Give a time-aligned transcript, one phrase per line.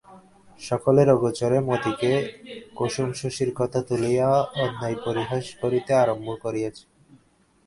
[0.59, 2.11] সকলের অগোচরে মতিকে
[2.77, 4.29] কুসুম শশীর কথা তুলিয়া
[4.63, 6.83] অন্যায় পরিহাস করিতে আরম্ভ করিয়াছে।